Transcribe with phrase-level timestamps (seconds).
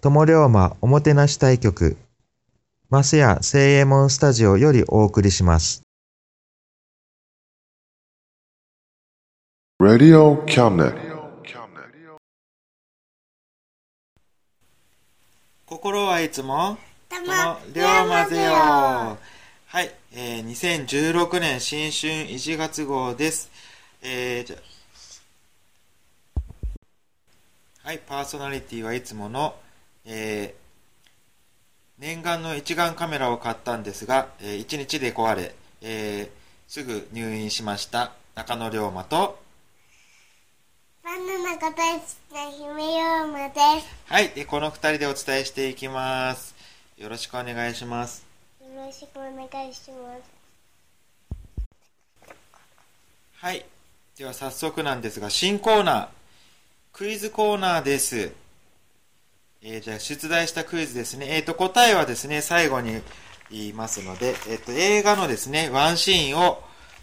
[0.00, 1.96] 友龍馬おもてなし対局、
[2.88, 5.82] マスヤ聖右衛門スタジオよりお送りします。
[9.80, 10.94] Radio Cabinet.
[15.66, 19.18] 心はいつもたとも龍馬ぜよは
[19.82, 23.50] い、えー、2016年新春1月号です。
[24.00, 24.56] えー、じゃ
[27.82, 29.56] はい、パーソナリティはいつもの、
[30.10, 36.28] えー、念願の一眼カメラを買ったんですが、えー、1日で壊れ、えー、
[36.66, 39.38] すぐ入院しました中野龍馬と、
[41.04, 43.86] バナナが大好きな姫ヨーマです。
[44.06, 46.54] はい、でこの2人でお伝えしていきます。
[46.96, 48.26] よろしくお願いします。
[48.62, 50.16] よろしくお願いしま
[52.24, 52.34] す。
[53.34, 53.64] はい。
[54.16, 56.08] では早速なんですが、新コーナー、
[56.94, 58.32] クイズコーナーです。
[59.62, 61.26] えーじゃあ出題したクイズですね。
[61.30, 63.02] えっ、と、答えはですね、最後に
[63.50, 66.62] 言いますので、えっ、と、映画のですね、ワンシーンを、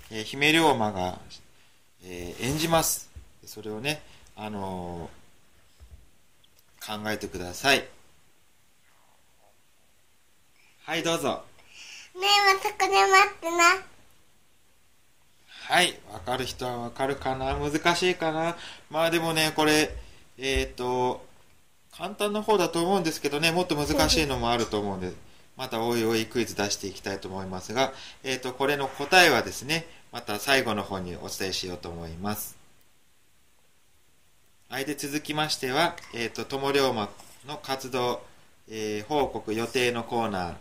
[0.09, 1.19] えー姫龍馬が、
[2.03, 3.09] えー演じます。
[3.45, 4.01] それをね、
[4.35, 5.25] あのー
[7.03, 7.83] 考えてください。
[10.83, 11.43] はい、どうぞ。
[12.15, 13.57] ねえ、またこれ待ってな。
[15.49, 15.99] はい。
[16.13, 17.55] わかる人はわかるかな？
[17.55, 18.55] 難しいかな？
[18.91, 19.95] まあでもね、これ、
[20.37, 21.25] えっ、と、
[21.97, 25.13] 簡単な方だと思うんですけどね、もっと難しいのもあると思うんで、
[25.55, 32.57] またおいおいクイズ出していきたいと思いますが、えっ、と、これの答えはですね、また最後の方にお伝えしようと思います。
[34.67, 34.85] はい。
[34.85, 37.09] で、続きましては、えっ、と、友龍馬
[37.47, 38.21] の活動、
[38.67, 40.55] えー報告予定のコーナー、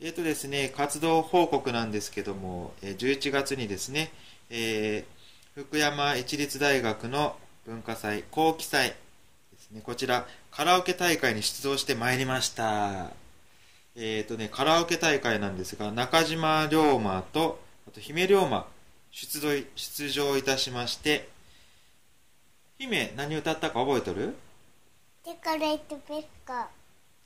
[0.00, 4.12] えーとですね、活動報告なんですけども、え11月にですね、
[4.50, 8.94] えー福山一律大学の文化祭、後期祭
[9.70, 13.10] ね、こちら、カラオケ大会に出場してまいりました。
[13.96, 18.66] えっ、とね、カラオケ大会なんですが、中島龍馬と、あと姫龍馬、
[19.10, 21.28] 出場い出場いたしまして、
[22.78, 24.34] 姫、何歌ったか覚えとる？
[25.24, 26.68] デコレートベッカ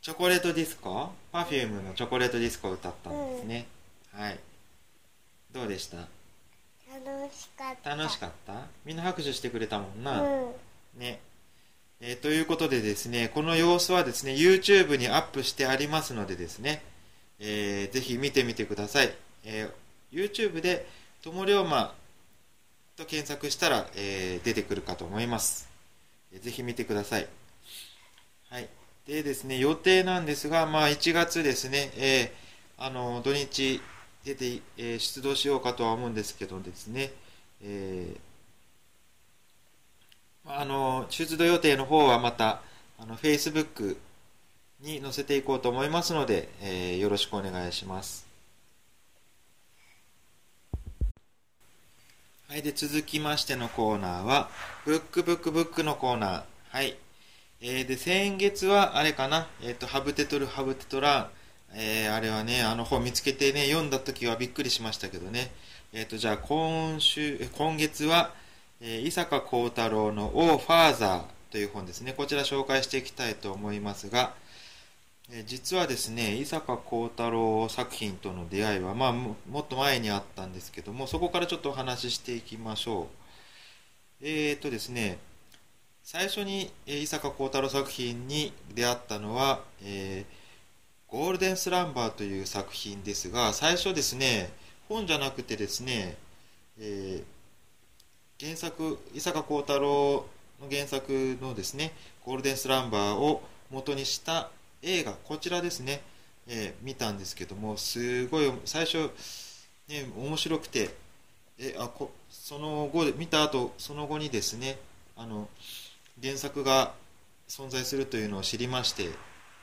[0.00, 3.66] チョコレートディスコ ?Perfume のチョコレートディスコを歌ったんですね。
[4.14, 4.38] はい。
[5.52, 5.96] どうでした？
[5.98, 7.90] 楽しかった。
[7.96, 8.54] 楽しかった？
[8.86, 10.22] みんな拍手してくれたもんな。
[10.22, 10.52] うん。
[10.98, 11.20] ね。
[12.00, 16.82] えーということでですね、この様子はですね、YouTube にアップしてありますのでですね、
[17.38, 19.12] えーぜひ見てみてください。
[19.44, 19.70] えー
[20.12, 20.86] YouTube で、
[21.22, 21.94] ともりょうま
[22.96, 25.68] と検索したら、えー出てくるかと思います。
[26.32, 27.28] えーぜひ見てください。
[28.48, 28.68] はい。
[29.06, 33.82] でですね、予定なんですが、まあ1月ですね、えーあの、土日
[34.24, 37.12] 出て、えー出動しようかとは思うんですけどですね、
[37.62, 38.29] えー
[40.58, 42.60] あの出土予定の方はまた
[42.98, 43.96] あの Facebook
[44.80, 48.26] に載せていこうと思いますので、えーよろしくお願いします。
[52.48, 54.50] はい、で続きましてのコーナーは、
[54.84, 56.42] ブックブックブックのコーナー。
[56.70, 56.96] はい。
[57.60, 61.30] えーで、先月はあれかな、えっ、と、ハブテトル、ハブテトラン。
[61.74, 65.52] えーあれはね、あの本見つけてね、読んだ時はびっくりしましたけどね。
[65.92, 68.32] えっ、と、じゃあ今週、今月は、
[68.80, 72.12] え伊坂幸太郎の「オー・ファーザー」という本ですね。
[72.12, 74.34] こちら紹介していきたいと思いますが
[75.30, 83.06] え実はですね伊坂幸太郎作品との出会いは、まあ、もっと前にあったんですけどもそこからちょっとお話ししていきましょう。
[84.22, 85.18] えー、とですね
[86.02, 90.40] 最初に、え伊坂幸太郎作品に出会ったのは、えー
[91.10, 94.52] ゴールデンスランバーという作品ですが最初ですね
[94.88, 96.16] 本じゃなくてですね、
[96.78, 97.39] えー
[98.40, 100.24] 原作伊坂幸太郎
[100.62, 101.92] の原作のですね
[102.24, 104.48] ゴールデンスランバーを元にした
[104.82, 106.00] 映画こちらですね、
[106.48, 109.10] えー見たんですけどもすごい最初、
[109.88, 110.88] ね、面白くて
[111.58, 114.78] えあこその後見た後その後にですね
[115.18, 115.48] あの
[116.22, 116.94] 原作が
[117.46, 119.10] 存在するというのを知りまして、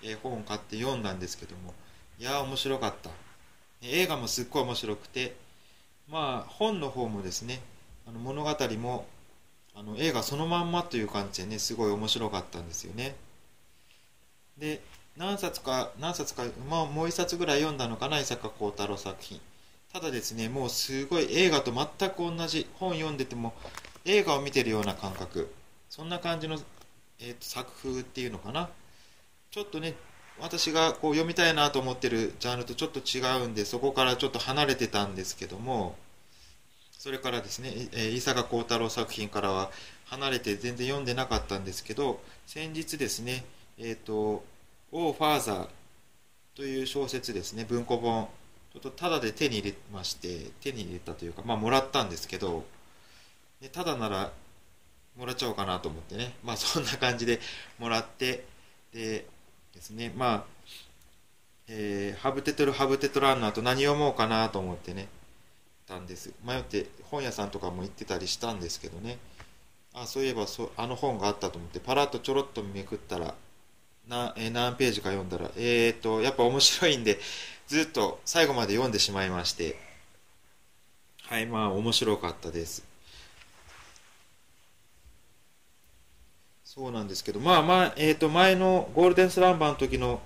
[0.03, 1.73] えー本を買って読んだんですけども
[2.19, 3.09] いやー面白かった。
[3.81, 5.35] 映画もすっごい面白くて
[6.09, 7.59] まあ本の方もですね
[8.07, 9.05] あの物語も
[9.75, 13.15] あの映画そのまんまという感じでねすごい面白かったんですよね。
[14.57, 14.81] で
[15.17, 19.39] 何冊か何冊か、まあ、もう一冊ぐらい読んだのかな伊坂幸太郎作品。
[19.91, 23.53] ただですねもうすごい映画と全く同じ本読んでても
[24.05, 25.53] 映画を見てるような感覚。
[25.89, 26.57] そんな感じの、
[27.19, 28.69] えーと作風っていうのかな。
[29.51, 29.95] ちょっとね
[30.39, 35.95] 私がこう読みたいなと思ってるジャンルとちょっと違うんでそこからちょっと離れてたんですけども
[37.07, 39.71] それからですね、え伊坂幸太郎作品からは
[40.07, 43.45] 離れて全然読んでなかったんですけど先日ですね
[43.77, 44.43] えっ、と
[44.91, 45.67] 「オー・ファーザー」
[46.53, 48.27] という小説ですね文庫本
[48.73, 52.65] ちょっとタダで手に入れまして手に入れたというかまあもらったんですけど
[53.61, 54.33] でただなら
[55.15, 57.39] もらっちゃおうかなと思ってねまあ そんな感じで
[57.79, 58.43] もらって
[58.91, 59.25] で
[59.73, 60.45] ですねまあ、
[61.69, 65.07] えーハブテトルハブテトランナーと何読もうかなと思ってね
[65.87, 66.31] たんです。
[66.43, 69.17] 迷って本屋さんとかも行ってたりしたんですけどね。
[69.93, 73.33] あそういえばそあの本があったと思ってパラッとちょろっとめくったら
[74.07, 77.19] な、え何ページか読んだらえーとやっぱ面白いんで
[77.67, 79.79] ずっと最後まで読んでしまいまして。
[81.23, 82.83] はいまあ面白かったです。
[86.63, 90.21] そうなんですけどまあまあえーと前のゴールデンスランバーの時の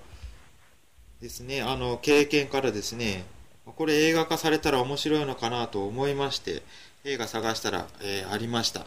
[1.20, 3.24] ですねあの経験からですね
[3.64, 6.62] これ映画化されたら面白いのかなと思いまして
[7.04, 8.86] 映画探したら、えーありました。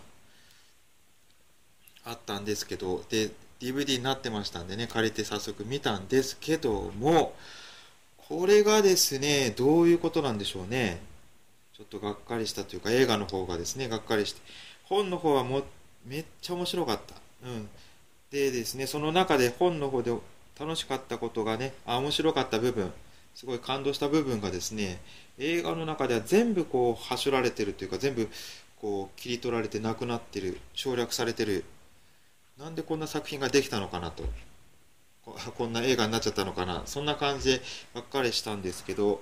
[2.03, 7.33] あったんですけどで DVD になってましたんでね借りて早速見たんですけども
[8.17, 11.01] これがですねどういうことなんでしょうね。
[11.75, 14.41] ちょっとがっかりしたというか映画の方がですねがっかりして
[14.83, 15.63] 本の方はも
[16.05, 17.15] めっちゃ面白かった。
[17.47, 17.69] うん。
[18.31, 20.13] でですねその中で本の方で
[20.59, 22.91] 楽しかったことがねあ面白かった部分。
[23.35, 24.99] すごい感動した部分がですね
[25.37, 28.29] 映画の中では全部こうはしょられてるというか全部
[28.79, 31.65] こう切り取られてなくなってる省略されてる。
[32.57, 34.23] なんでこんな作品ができたのかなと。
[35.57, 36.83] こ んな映画になっちゃったのかな。
[36.85, 37.61] そんな感じで
[37.93, 39.21] ばっかりしたんですけど。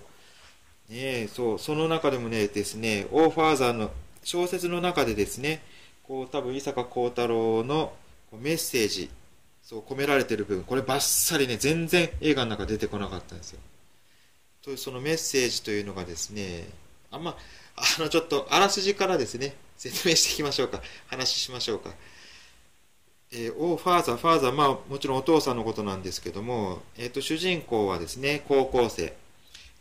[0.89, 3.91] ねそうその中でもねですね「オーファーザー」の
[4.23, 5.63] 小説の中でですね
[6.03, 7.93] こう多分伊坂幸太郎の
[8.33, 9.09] メッセージ
[9.63, 13.59] そう込められてる部分こればっさりね全然映画の中出てこなかったんですよ。
[14.63, 16.67] というそのメッセージというのがですね
[17.11, 17.35] あんま
[17.75, 21.91] あのちょっとあらすじからですね説明していきましょうか話しましょうか
[23.35, 29.15] えー、おファーザー、ファーザー、まあもちろんお父さんのことなんですけども、えー、と主人公はですね、高校生。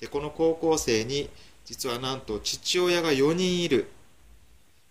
[0.00, 1.28] で、この高校生に、
[1.66, 3.88] 実はなんと父親が4人いる。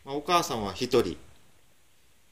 [0.05, 1.17] まあ、お母さんは1人。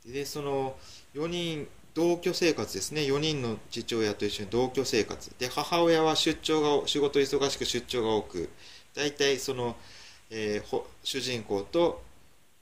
[0.05, 0.77] で、その
[1.15, 3.01] 4人、同居生活ですね。
[3.01, 5.31] 4人の父親と一緒に同居生活。
[5.39, 8.49] で、母親は出張が、仕事忙しく出張が多く、
[8.95, 9.75] 大体その、
[10.29, 12.03] えー主人公と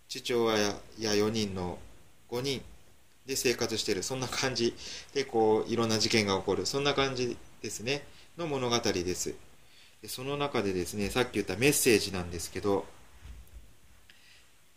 [0.09, 0.57] 父親
[0.99, 1.79] や4人の
[2.29, 2.61] 5人
[3.25, 4.03] で生活してる。
[4.03, 4.75] そんな感じ
[5.13, 6.65] でこういろんな事件が起こる。
[6.65, 8.03] そんな感じですね。
[8.37, 9.35] の物語です。
[10.01, 12.85] でその中でですねさっき言ったメッセージなんですけど、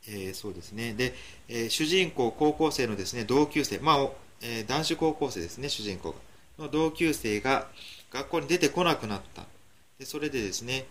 [0.09, 0.95] えーそうですね。
[0.95, 1.15] で、
[1.49, 3.79] えー主人公高校生のですね同級生。
[3.79, 4.09] まあ、
[4.41, 6.19] えー男子高校生ですね主人公が。
[6.61, 7.69] の同級生が
[8.13, 9.45] 学校に出てこなくなった。
[9.99, 10.87] でそれでですね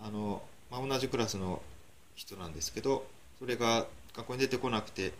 [0.00, 1.62] あの、まあ、同じクラスの
[2.14, 3.06] 人なんですけど
[3.38, 5.14] それが学校に出てこなくてで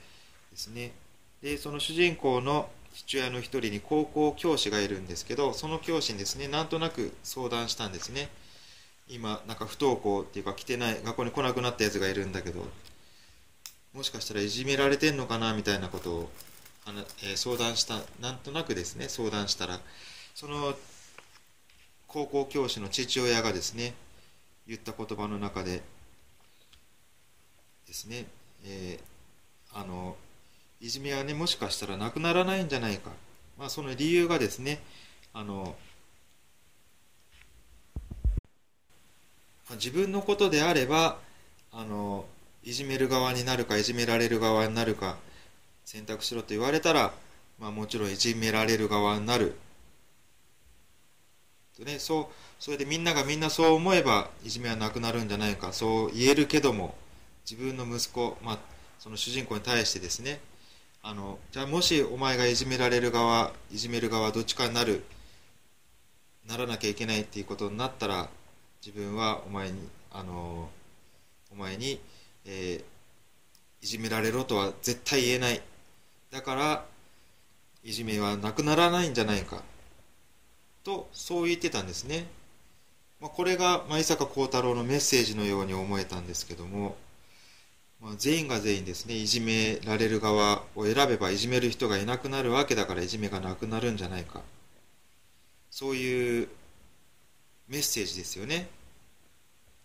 [0.54, 0.92] すね。
[1.42, 8.28] でその主人公の父親の一人に高校教師がいるんですけどその教師にですねなんとなく相談したんですね。
[9.08, 12.64] 今なんか不登校っていうか来てない学校に来なくなったやつがいるんだけど
[13.92, 16.30] もしかしたらいじめられてんのかなみたいなことを
[16.86, 19.80] あの、えー、相談したなんとなくですね相談したら
[20.34, 20.74] その
[22.08, 23.94] 高校教師の父親がですね
[24.66, 25.82] 言った言葉の中で
[27.86, 28.26] ですね、
[28.64, 30.16] えー、あの
[30.80, 33.10] いじめはねもしかしたらなくならないんじゃないか、
[33.58, 34.80] まあ、その理由がですね
[35.32, 35.76] あの
[39.72, 41.18] 自分のことであれば
[41.72, 42.24] あの
[42.64, 45.16] いじめる側になるかいじめられる側になるか
[45.84, 47.12] 選択しろと言われたら、
[47.58, 49.56] まあ、もちろんいじめられる側になる。
[51.76, 52.26] とねそう
[52.58, 55.72] それでみんながみんなそう思えばいじめはなくなるんじゃないか。
[55.72, 56.94] そう言えるけども
[57.50, 58.58] 自分の息子、まあ、
[58.98, 60.40] その主人公に対してですね
[61.02, 65.02] あのじゃあもしお前がいじめられる側いじめる側どっちかになる
[66.46, 68.28] ならなきゃいけないっていうことになったら
[68.84, 70.68] 自分はお前にあの
[71.50, 72.00] お前に、
[72.44, 72.92] えー
[73.82, 75.60] いじめられろとは絶対言えない。
[76.32, 76.84] だから
[77.84, 79.62] いじめはなくならないんじゃないか。
[80.82, 82.26] とそう言ってたんですね、
[83.20, 86.96] まあ、これが舞坂幸太郎のメッセージのように思えたんですけども、
[88.00, 94.40] まあ、全員が全員ですねいじめられる側を選べばいじめる人がいなくなるわけだからいじめがなくなるんじゃないか。
[95.70, 96.48] そういう
[97.68, 98.68] メッセージですよね。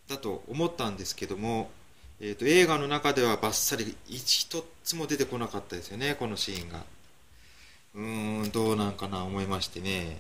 [0.08, 1.70] だと思ったんですけども
[2.20, 6.84] えーと、映画の中ではバッサリ一つも出てこなかったですよねこのシーンが。
[7.94, 10.18] うーんどうなんかな思いましてね。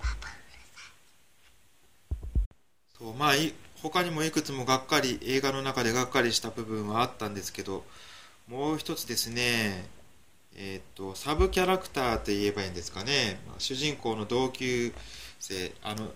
[2.97, 3.33] そうまあ
[3.81, 7.83] 他にもいくつもがっかり映画の中でがっかりした部分はあったんですけど
[8.47, 9.87] もう一つですね
[10.55, 14.93] えっ、ー、とサブキャラクターと言えばいいんですかね、まあ、主人公の同級
[15.39, 16.09] 生あの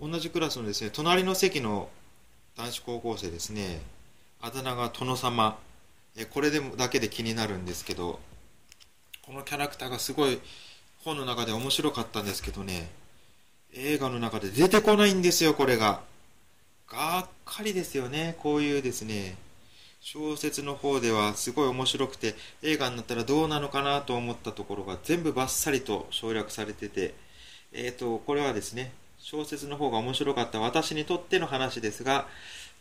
[0.00, 1.88] 同じクラスのですね隣の席の
[2.56, 3.95] 男子高校生ですね。
[4.46, 5.58] あだ名が殿様。
[6.16, 8.20] えこれでもだけで気になるんですけど
[9.26, 10.38] このキャラクターがすごい
[10.98, 12.88] 本の中で面白かったんですけどね。
[13.74, 16.00] 映画の中で出てこないんですよこれが。
[16.88, 18.36] がっかりですよね。
[18.38, 19.36] こういうですね。
[20.00, 27.14] 小説の方ではすごい面白くて映画になったらどうなのかなと思ったところが全部バッサリと省略されてて。
[27.72, 32.28] えっ、ー、とこれはですね小説の方が面白かった私にとっての話ですが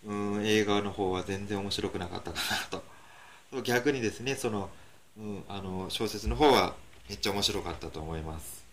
[0.04, 2.80] うん映画の方は全然面白くなかったかな
[3.52, 3.62] と。
[3.64, 4.70] 逆にですねその,、
[5.18, 6.76] うん、あの小説の方は
[7.10, 8.66] めっちゃ面白かったと思います。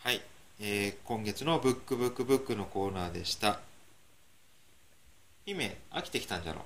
[0.00, 0.20] はい、
[0.60, 3.60] えー、今月のブックブックブックのコーナーでした。
[5.44, 6.64] 姫飽きてきたんじゃろ？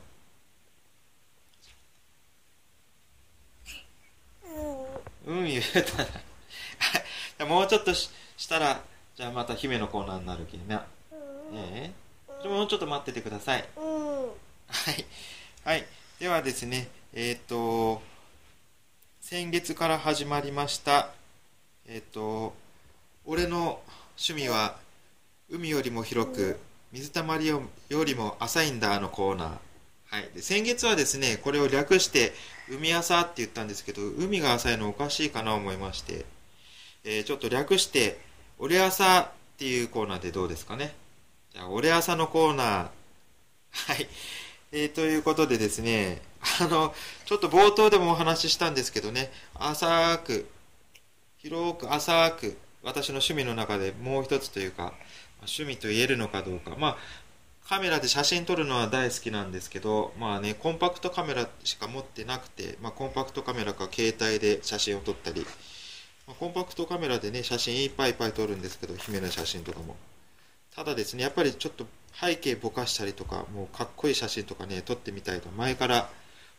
[5.27, 5.63] うん、うん、言う
[7.39, 8.83] た もうちょっとししたら
[9.17, 10.87] じゃあまた姫のコーナーになるけんな
[11.53, 11.93] え
[12.45, 13.69] えもうちょっと待っててください。
[13.77, 15.05] はい。
[15.65, 15.85] はい。
[16.19, 18.03] ではですね、えっ、ー、と、
[19.21, 21.11] 先月から始まりました、
[21.87, 22.55] えっ、ー、と、
[23.27, 23.81] 俺の
[24.17, 24.77] 趣味は
[25.51, 26.59] 海よりも広く、
[26.93, 27.63] 水たまりよ
[28.05, 29.49] りも浅いんだのコーナー。
[30.07, 32.33] はい、で先月はですね、これを略して
[32.69, 36.25] 海浅って言ったんですけど、海が浅いのおかしいかなと思いまして、
[37.05, 38.19] えー、ちょっと略して、
[38.59, 39.29] 俺浅っ
[39.59, 40.95] ていうコーナーでどうですかね。
[41.53, 42.89] じゃあ、俺朝のコーナー。
[43.73, 44.09] はい。
[44.73, 46.23] えー、ということでですね、
[46.61, 50.49] あの、ちょっと冒頭でもお話ししたんですけどね、浅く、
[51.39, 54.95] 広く浅く、私の趣味の中でもう一つというか、
[55.41, 56.77] 趣味と言えるのかどうか。
[56.77, 56.99] まあ、
[57.69, 65.45] カメラで写真撮るのは大好きなんですけど、まあね、コンパクトカメラしか持ってなくて、まあ、コンパクトカメラか携帯で写真を撮ったり、
[66.27, 69.97] まあ、コンパクトカメラでね、写真いっぱいいっぱい撮るんですけど、姫の写真とかも。
[70.75, 76.11] ただですね、やっぱりちょっと背景ぼかしたりとか、もうかっこいい写真とかね、撮ってみたいと前から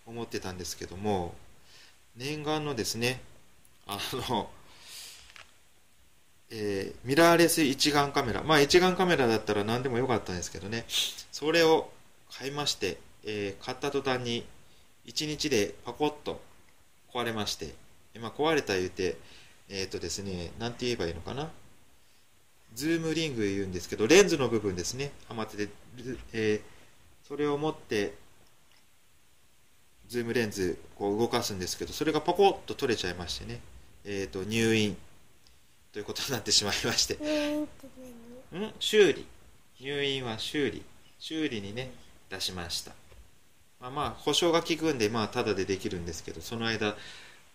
[0.06, 1.34] 思ってたんですけども、
[2.18, 3.22] 念願のですね、
[3.88, 4.50] あの、
[6.50, 8.44] えー、ミラーレス一眼カメラ。
[8.44, 11.90] まあ一眼カメラだったら何でもよかったんですけどね、それを
[12.32, 14.46] 買いまして、えー、買った途端に
[15.06, 16.42] 1日でパコッと
[17.14, 17.74] 壊れまして、
[18.20, 19.18] まあ、壊れた言うて、
[19.70, 21.50] えっ、ー、とですね、なんて言えばいいのかな。
[22.74, 25.70] ズームリング言うんですけど、レンズの部分ですね、はまってて、
[26.34, 28.14] えー、それを持って、
[30.08, 33.60] ズームレンズこう動かすんですけど、それがパコッと取れちゃいましてね、
[34.06, 34.98] えっ、ー、と、入院
[35.94, 37.16] ということになってしまいまして。
[37.16, 37.68] ん？
[38.80, 39.26] 修理。
[39.80, 40.84] 入院は修理。
[41.20, 41.92] 修理にね、
[42.30, 42.94] 出しました。
[43.80, 46.96] まあまあ、保証が効くんで、まあ、ただでできるんですけど、その間、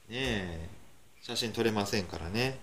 [0.08, 0.68] ね
[1.22, 2.58] 写真撮れませんからね。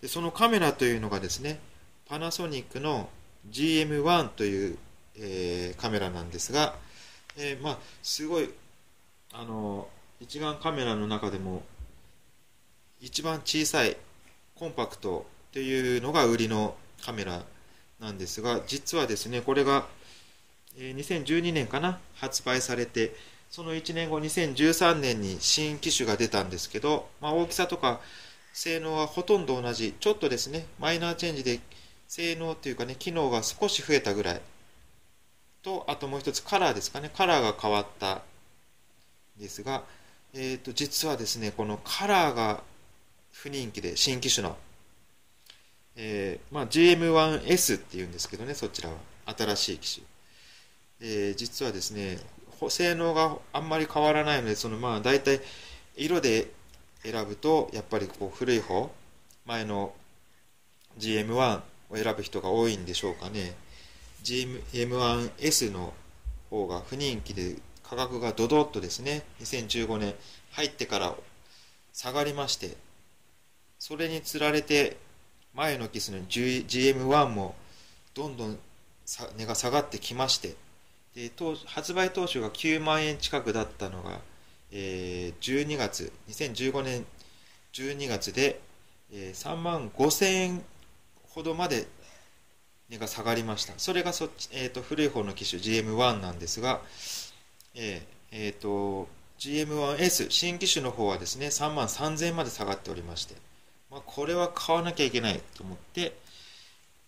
[0.00, 1.60] で、そのカメラというのがですね、
[2.08, 3.10] パナソニックの
[3.50, 4.78] GM1 という、
[5.18, 6.74] えー、カメラなんですが、
[7.36, 8.48] えー、まあ、すごい、
[9.32, 9.88] あの、
[10.20, 11.62] 一眼カメラの中でも
[13.00, 13.96] 一番小さい
[14.54, 16.74] コンパクトというのが売りの
[17.04, 17.42] カメラ
[18.00, 19.86] なんですが、実はですね、これが、
[20.78, 23.14] え、2012年かな、発売されて、
[23.50, 28.00] その1年後、2013年に新機種が出たんですけど、まあ、大きさとか
[28.52, 31.60] 性能はほとんど同じ、ちょっとですね、マイナーチェンジで
[32.08, 34.40] 性能というかね、機能が少し増えたぐらい。
[35.62, 37.10] と、あともう一つカラーですかね。
[37.14, 38.20] カラーが変わったん
[39.38, 39.84] ですが、
[40.34, 42.62] えっ、と、実はですね、このカラーが
[43.32, 44.56] 不人気で、新機種の。
[45.96, 48.96] えーまあ、GM1S っていうんですけどね、そちらは。
[49.26, 50.06] 新しい機種。
[51.00, 52.18] えー実はですね、
[52.70, 55.40] 性能があんまり変わらないので、そのまあ大体
[55.96, 56.50] 色で
[57.02, 58.90] 選ぶと、やっぱりこう古い方、
[59.44, 59.92] 前の
[60.98, 63.54] GM1 を選ぶ人が多いんでしょうかね。
[64.24, 65.94] GM1S の
[66.50, 70.14] 方が不人気で価格がドドッとですね、2015年
[70.52, 71.14] 入ってから
[71.92, 72.76] 下がりまして、
[73.78, 74.96] それにつられて
[75.54, 77.54] 前の機種の GM1 も
[78.14, 78.58] どんどん
[79.06, 80.54] 値が下がってきまして、
[81.14, 84.20] で当発売当初が9万円近くだったのが、
[84.70, 87.06] えー12月、2015年
[87.72, 88.60] 12月で、
[89.12, 90.62] えー3万5千円
[91.30, 91.86] ほどまで
[92.88, 93.74] 値が下がりました。
[93.76, 96.80] それがそっち、えーと古い方の機種 GM1 なんですが、
[97.74, 99.08] えーえーと
[99.38, 103.36] GM1S 新機種の方はですね3万3000円まで下がっておりまして、
[103.90, 106.12] まあ、これは買わなきゃいけないと思って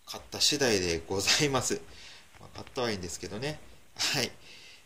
[0.05, 1.81] 買った次第でございます。
[2.39, 3.59] まあ、買ったはいいんですけどね。
[3.97, 4.31] はい。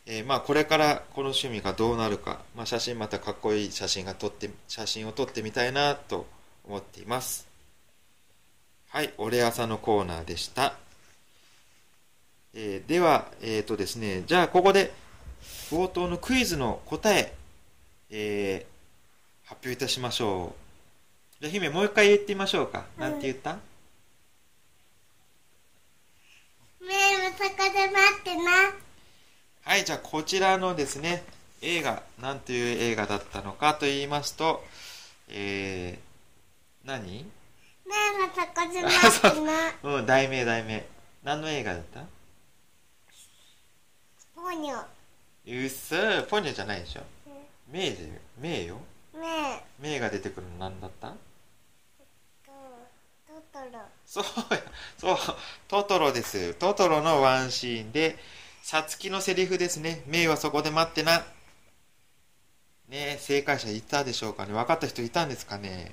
[0.08, 6.26] えーまあこれからこの趣味がどうなるか、まあ、写真またかっこいい写真が撮って写真を撮ってみたいなと
[6.68, 7.48] 思っています。
[8.96, 10.74] はい、オレ朝のコーナーでした。
[12.54, 14.94] えーでは、えっ、とですね、じゃあここで
[15.70, 17.34] 冒頭のクイズの答え、
[18.10, 20.56] えー発表いたしましょ
[21.40, 21.42] う。
[21.42, 22.86] じゃあ姫もう一回言ってみましょうか。
[22.98, 23.58] なんて言った、
[26.80, 28.52] 目はそこで待ってな。
[29.64, 31.26] はい、じゃあこちらのですね、
[31.62, 34.64] 映画、なんという映画だったのかと言いますと、
[35.28, 37.26] えー、何？
[37.86, 39.54] 目はそこで待ってな。
[39.98, 40.86] うん、題名題名。
[41.24, 42.02] 何の映画だった？
[44.36, 44.86] ポニョ。
[45.48, 45.96] うっそ
[46.28, 47.04] ポニョじゃないでしょ？
[47.68, 48.80] メイで、メイよ。
[49.14, 49.64] 目。
[49.80, 51.10] メイが出てくるの何だった？
[51.10, 51.16] と、
[53.28, 53.80] トトロ。
[54.06, 54.62] そうや、
[54.98, 55.18] そう、
[55.68, 56.54] トトロです。
[56.56, 58.18] トトロのワンシーンで、
[58.62, 60.04] さつきのセリフですね。
[60.08, 61.26] メイはそこで待ってな。
[62.88, 64.54] ね正解者いたでしょうかね。
[64.54, 65.92] 分かった人いたんですかね？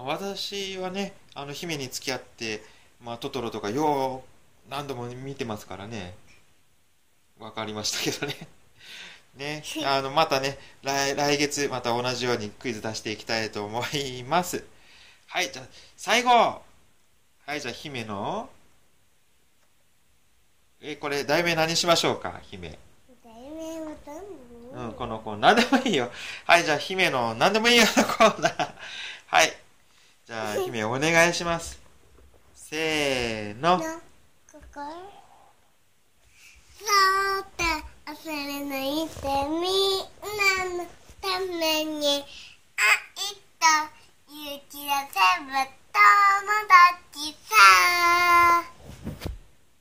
[0.00, 2.62] まあ、私はね、あの、姫に付き合って、
[3.04, 4.22] まあ、トトロとかよ
[4.66, 6.14] う何度も見てますからね。
[7.38, 8.48] 分かりましたけどね。
[9.36, 14.64] ね、あの、またね、来、来月また同じようにクイズ出していきたいと思います。
[15.26, 16.62] はい、じゃあ、最後は
[17.54, 18.48] い、じゃあ、姫の、
[20.80, 22.78] え、これ、題名何しましょうか、姫。
[23.22, 23.92] 題名は
[24.72, 24.86] 何？
[24.86, 26.10] うん、この子、何でもいいよ。
[26.46, 28.74] はい、じゃあ、姫の、何でもいいよのコーナー。
[29.26, 29.69] はい。
[30.30, 31.80] じゃあ、姫、お願いします。
[32.54, 33.78] せーの。
[33.78, 34.80] のここ
[36.78, 37.64] そうって
[38.06, 40.06] 遊び抜いてみん
[40.78, 40.86] なの
[41.20, 42.22] ために愛
[43.58, 43.66] と
[44.28, 45.98] 勇気を全部友
[47.18, 48.62] 達さ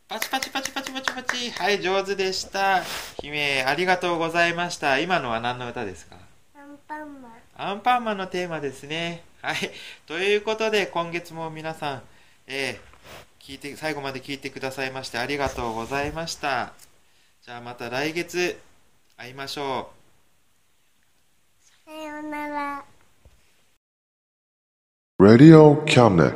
[0.08, 1.52] パチパチパチパチパチパチ。
[1.52, 2.82] はい、上手でした。
[3.22, 4.98] 姫、ありがとうございました。
[4.98, 6.16] 今のは何の歌ですか？
[6.56, 9.22] アンパンマンアンパンマンのテーマですね。
[9.42, 9.58] はい。
[10.08, 12.02] ということで、今月も皆さん、
[12.48, 12.90] えー
[13.42, 16.72] 聞いて、最後まで聞いてくださいましてありがとうございました。
[17.44, 18.58] じゃあまた来月
[19.18, 19.90] 会いましょ
[21.88, 21.90] う。
[21.90, 22.86] さようなら
[25.20, 26.36] Radio Cabinet.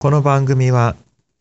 [0.00, 0.96] この番組は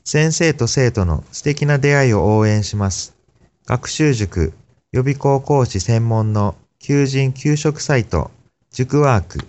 [0.06, 3.23] 先生と生徒の素敵な出会いを応援します。
[3.66, 4.52] 学習塾
[4.92, 8.30] 予備校講師専門の求人・給食サイト
[8.72, 9.40] 塾ワーク。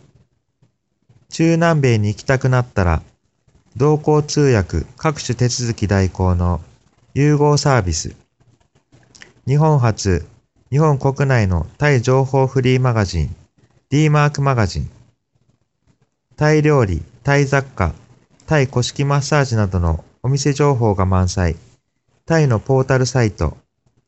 [1.30, 3.02] 中南米に行きたくなったら
[3.76, 6.60] 同行通訳各種手続き代行の
[7.12, 8.14] 融合サービス。
[9.48, 10.24] 日本初、
[10.70, 13.34] 日本国内のタイ情報フリーマガジン
[13.90, 14.90] D マークマガジン。
[16.36, 17.94] タイ料理、タイ雑貨、
[18.46, 21.56] タイ古式マッサージなどのお店情報が満載。
[22.26, 23.56] タイのポータルサイト、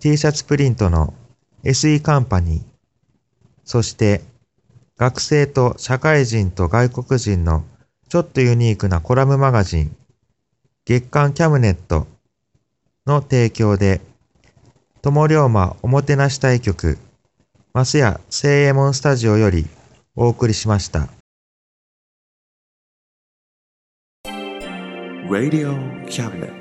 [0.00, 1.12] T シャツプリントの
[1.64, 2.62] SE カンパニー。
[3.64, 4.22] そして
[4.96, 7.64] 学生と社会人と外国人の
[8.08, 9.96] ちょっとユニークなコラムマガジン、
[10.84, 12.06] 月刊キャムネット
[13.06, 14.00] の提供で、
[15.02, 16.98] 友龍馬おもてなし対局、
[17.74, 19.66] マスヤ聖右衛門スタジオより
[20.16, 21.08] お送りしました。
[25.28, 26.57] Radio Cabinet.